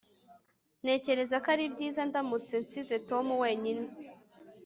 Ntekereza 0.81 1.35
ko 1.43 1.47
ari 1.55 1.65
byiza 1.73 2.01
ndamutse 2.09 2.53
nsize 2.63 2.95
Tom 3.09 3.25
wenyine 3.41 3.85